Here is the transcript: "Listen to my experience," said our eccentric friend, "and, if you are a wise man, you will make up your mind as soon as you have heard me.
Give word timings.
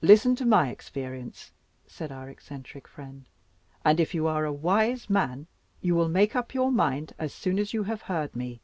"Listen 0.00 0.36
to 0.36 0.46
my 0.46 0.68
experience," 0.68 1.50
said 1.88 2.12
our 2.12 2.30
eccentric 2.30 2.86
friend, 2.86 3.26
"and, 3.84 3.98
if 3.98 4.14
you 4.14 4.28
are 4.28 4.44
a 4.44 4.52
wise 4.52 5.10
man, 5.10 5.48
you 5.80 5.96
will 5.96 6.08
make 6.08 6.36
up 6.36 6.54
your 6.54 6.70
mind 6.70 7.14
as 7.18 7.34
soon 7.34 7.58
as 7.58 7.74
you 7.74 7.82
have 7.82 8.02
heard 8.02 8.36
me. 8.36 8.60